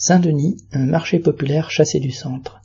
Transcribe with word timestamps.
Saint-Denis, 0.00 0.58
un 0.70 0.86
marché 0.86 1.18
populaire 1.18 1.72
chassé 1.72 1.98
du 1.98 2.12
centre. 2.12 2.60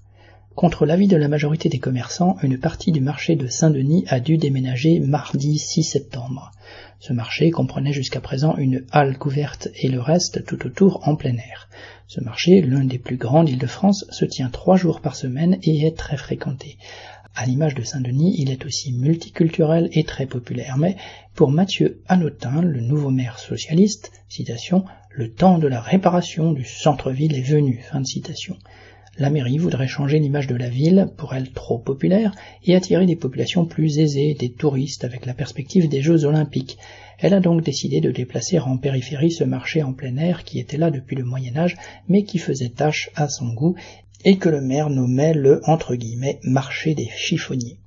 Contre 0.53 0.85
l'avis 0.85 1.07
de 1.07 1.17
la 1.17 1.27
majorité 1.27 1.67
des 1.67 1.79
commerçants, 1.79 2.37
une 2.43 2.59
partie 2.59 2.91
du 2.91 3.01
marché 3.01 3.35
de 3.35 3.47
Saint-Denis 3.47 4.05
a 4.07 4.19
dû 4.19 4.37
déménager 4.37 4.99
mardi 4.99 5.57
6 5.57 5.81
septembre. 5.83 6.51
Ce 6.99 7.11
marché 7.11 7.49
comprenait 7.49 7.91
jusqu'à 7.91 8.21
présent 8.21 8.55
une 8.57 8.85
halle 8.91 9.17
couverte 9.17 9.69
et 9.81 9.89
le 9.89 9.99
reste 9.99 10.45
tout 10.45 10.63
autour 10.67 11.07
en 11.07 11.15
plein 11.15 11.33
air. 11.33 11.69
Ce 12.05 12.21
marché, 12.21 12.61
l'un 12.61 12.83
des 12.83 12.99
plus 12.99 13.17
grands 13.17 13.43
d'Île-de-France, 13.43 14.05
se 14.11 14.25
tient 14.25 14.49
trois 14.49 14.77
jours 14.77 15.01
par 15.01 15.15
semaine 15.15 15.57
et 15.63 15.87
est 15.87 15.97
très 15.97 16.17
fréquenté. 16.17 16.77
À 17.35 17.47
l'image 17.47 17.73
de 17.73 17.81
Saint-Denis, 17.81 18.35
il 18.37 18.51
est 18.51 18.63
aussi 18.63 18.93
multiculturel 18.93 19.89
et 19.93 20.03
très 20.03 20.27
populaire. 20.27 20.77
Mais 20.77 20.97
pour 21.33 21.49
Mathieu 21.49 21.99
Hanotin, 22.07 22.61
le 22.61 22.79
nouveau 22.79 23.09
maire 23.09 23.39
socialiste, 23.39 24.11
citation, 24.29 24.85
le 25.15 25.29
temps 25.29 25.59
de 25.59 25.67
la 25.67 25.79
réparation 25.79 26.53
du 26.53 26.65
centre-ville 26.65 27.35
est 27.35 27.41
venu. 27.41 27.83
Fin 27.83 28.01
de 28.01 28.05
citation. 28.07 28.57
La 29.19 29.29
mairie 29.29 29.59
voudrait 29.59 29.87
changer 29.87 30.17
l'image 30.17 30.47
de 30.47 30.55
la 30.55 30.69
ville, 30.69 31.07
pour 31.17 31.35
elle 31.35 31.51
trop 31.51 31.77
populaire, 31.77 32.33
et 32.63 32.75
attirer 32.75 33.05
des 33.05 33.15
populations 33.15 33.65
plus 33.65 33.99
aisées, 33.99 34.33
des 34.33 34.51
touristes, 34.51 35.03
avec 35.03 35.27
la 35.27 35.35
perspective 35.35 35.87
des 35.87 36.01
Jeux 36.01 36.25
olympiques. 36.25 36.79
Elle 37.19 37.35
a 37.35 37.39
donc 37.39 37.61
décidé 37.61 38.01
de 38.01 38.09
déplacer 38.09 38.57
en 38.57 38.77
périphérie 38.77 39.31
ce 39.31 39.43
marché 39.43 39.83
en 39.83 39.93
plein 39.93 40.17
air 40.17 40.43
qui 40.43 40.57
était 40.57 40.77
là 40.77 40.89
depuis 40.89 41.15
le 41.15 41.25
Moyen 41.25 41.57
Âge, 41.57 41.77
mais 42.07 42.23
qui 42.23 42.39
faisait 42.39 42.69
tâche 42.69 43.11
à 43.15 43.29
son 43.29 43.53
goût, 43.53 43.75
et 44.25 44.37
que 44.37 44.49
le 44.49 44.61
maire 44.61 44.89
nommait 44.89 45.35
le 45.35 45.61
entre 45.65 45.93
guillemets 45.95 46.39
marché 46.41 46.95
des 46.95 47.09
chiffonniers. 47.15 47.77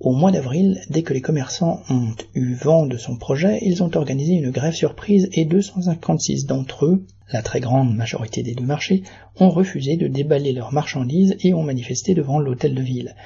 Au 0.00 0.12
mois 0.12 0.30
d'avril, 0.30 0.80
dès 0.90 1.02
que 1.02 1.12
les 1.12 1.20
commerçants 1.20 1.82
ont 1.90 2.12
eu 2.34 2.54
vent 2.54 2.86
de 2.86 2.96
son 2.96 3.16
projet, 3.16 3.58
ils 3.62 3.82
ont 3.82 3.90
organisé 3.96 4.34
une 4.34 4.50
grève 4.50 4.74
surprise 4.74 5.28
et 5.32 5.44
256 5.44 6.46
d'entre 6.46 6.86
eux, 6.86 7.04
la 7.32 7.42
très 7.42 7.58
grande 7.58 7.96
majorité 7.96 8.44
des 8.44 8.54
deux 8.54 8.64
marchés, 8.64 9.02
ont 9.40 9.50
refusé 9.50 9.96
de 9.96 10.06
déballer 10.06 10.52
leurs 10.52 10.72
marchandises 10.72 11.36
et 11.40 11.52
ont 11.52 11.64
manifesté 11.64 12.14
devant 12.14 12.38
l'hôtel 12.38 12.76
de 12.76 12.82
ville. 12.82 13.16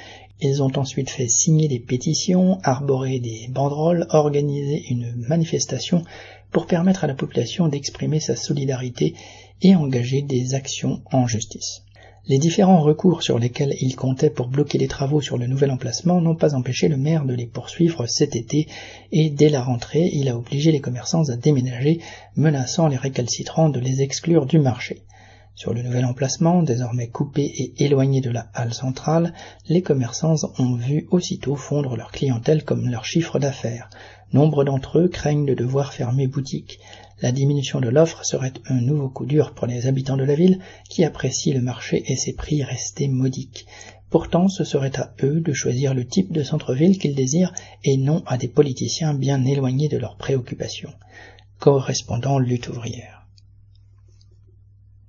Ils 0.41 0.63
ont 0.63 0.73
ensuite 0.77 1.11
fait 1.11 1.29
signer 1.29 1.69
des 1.69 1.79
pétitions, 1.79 2.59
arboré 2.63 3.21
des 3.21 3.49
banderoles, 3.51 4.07
organisé 4.09 4.83
une 4.89 5.15
manifestation 5.29 6.03
pour 6.51 6.67
permettre 6.67 7.05
à 7.05 7.07
la 7.07 7.15
population 7.15 7.69
d'exprimer 7.69 8.19
sa 8.19 8.35
solidarité 8.35 9.15
et 9.61 9.77
engager 9.77 10.23
des 10.23 10.55
actions 10.55 11.03
en 11.13 11.27
justice. 11.27 11.83
Les 12.29 12.39
différents 12.39 12.81
recours 12.81 13.25
sur 13.25 13.41
lesquels 13.41 13.75
il 13.81 13.97
comptait 13.97 14.31
pour 14.31 14.47
bloquer 14.47 14.79
les 14.79 14.87
travaux 14.87 15.21
sur 15.21 15.39
le 15.39 15.49
nouvel 15.49 15.73
emplacement 15.73 16.21
n'ont 16.21 16.37
pas 16.37 16.55
empêché 16.55 16.87
le 16.87 16.97
maire 16.97 17.25
de 17.25 17.35
les 17.35 17.47
poursuivre 17.47 18.07
cet 18.07 18.37
été, 18.37 18.69
et 19.11 19.29
dès 19.29 19.49
la 19.49 19.61
rentrée, 19.61 20.09
il 20.13 20.29
a 20.29 20.37
obligé 20.37 20.71
les 20.71 20.81
commerçants 20.81 21.29
à 21.31 21.37
déménager, 21.37 21.99
menaçant 22.37 22.87
les 22.87 22.97
récalcitrants 22.97 23.71
de 23.71 23.81
les 23.81 24.03
exclure 24.03 24.47
du 24.47 24.61
marché. 24.61 25.03
Sur 25.55 25.75
le 25.75 25.83
nouvel 25.83 26.07
emplacement, 26.07 26.63
désormais 26.63 27.09
coupé 27.09 27.43
et 27.45 27.85
éloigné 27.85 28.21
de 28.21 28.31
la 28.31 28.49
halle 28.55 28.73
centrale, 28.73 29.35
les 29.69 29.83
commerçants 29.83 30.37
ont 30.59 30.75
vu 30.75 31.07
aussitôt 31.11 31.57
fondre 31.57 31.97
leur 31.97 32.11
clientèle 32.11 32.65
comme 32.65 32.89
leur 32.89 33.05
chiffre 33.05 33.39
d'affaires. 33.39 33.91
Nombre 34.33 34.65
d'entre 34.65 34.99
eux 34.99 35.09
craignent 35.09 35.45
de 35.45 35.55
devoir 35.55 35.93
fermer 35.93 36.27
boutique. 36.27 36.81
La 37.21 37.33
diminution 37.33 37.81
de 37.81 37.91
l'offre 37.91 38.25
serait 38.25 38.55
un 38.67 38.81
nouveau 38.81 39.11
coup 39.11 39.27
dur 39.27 39.53
pour 39.53 39.67
les 39.67 39.87
habitants 39.87 40.17
de 40.17 40.25
la 40.25 40.35
ville 40.35 40.59
qui 40.89 41.05
apprécient 41.05 41.55
le 41.55 41.61
marché 41.61 42.03
et 42.07 42.17
ses 42.17 42.33
prix 42.33 42.63
restés 42.63 43.09
modiques. 43.09 43.67
Pourtant, 44.09 44.49
ce 44.49 44.65
serait 44.65 44.99
à 44.99 45.13
eux 45.23 45.41
de 45.41 45.53
choisir 45.53 45.95
le 45.95 46.07
type 46.07 46.33
de 46.33 46.43
centre-ville 46.43 46.99
qu'ils 46.99 47.15
désirent 47.15 47.53
et 47.85 47.99
non 47.99 48.23
à 48.27 48.39
des 48.39 48.49
politiciens 48.49 49.15
bien 49.15 49.45
éloignés 49.45 49.89
de 49.89 49.99
leurs 49.99 50.17
préoccupations. 50.17 50.93
Correspondant 51.59 52.39
lutte 52.39 52.69
ouvrière. 52.69 53.22